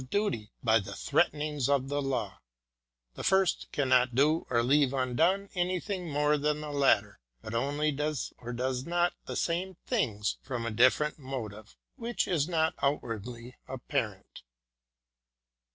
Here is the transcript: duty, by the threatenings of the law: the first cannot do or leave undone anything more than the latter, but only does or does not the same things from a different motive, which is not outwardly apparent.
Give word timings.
duty, 0.09 0.51
by 0.63 0.79
the 0.79 0.95
threatenings 0.95 1.69
of 1.69 1.87
the 1.87 2.01
law: 2.01 2.39
the 3.13 3.23
first 3.23 3.71
cannot 3.71 4.15
do 4.15 4.47
or 4.49 4.63
leave 4.63 4.95
undone 4.95 5.47
anything 5.53 6.09
more 6.09 6.39
than 6.39 6.59
the 6.59 6.71
latter, 6.71 7.19
but 7.43 7.53
only 7.53 7.91
does 7.91 8.33
or 8.39 8.51
does 8.51 8.83
not 8.83 9.13
the 9.27 9.35
same 9.35 9.75
things 9.85 10.37
from 10.41 10.65
a 10.65 10.71
different 10.71 11.19
motive, 11.19 11.77
which 11.97 12.27
is 12.27 12.49
not 12.49 12.73
outwardly 12.81 13.55
apparent. 13.67 14.41